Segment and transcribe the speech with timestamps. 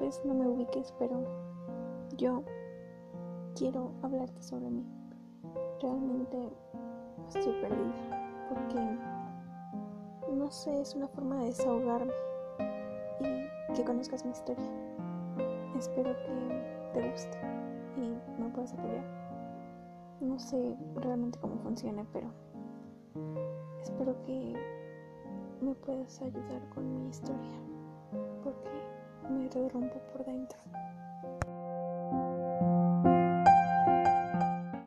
[0.00, 1.22] vez no me ubiques, pero
[2.16, 2.42] yo
[3.54, 4.84] quiero hablarte sobre mí.
[5.80, 6.50] Realmente
[7.28, 8.98] estoy perdida porque
[10.32, 12.12] no sé, es una forma de desahogarme
[13.20, 14.70] y que conozcas mi historia.
[15.76, 17.38] Espero que te guste
[17.96, 19.04] y me puedas apoyar.
[20.20, 22.28] No sé realmente cómo funciona, pero
[23.80, 24.54] espero que
[25.60, 27.77] me puedas ayudar con mi historia
[29.48, 30.58] te rompo por dentro.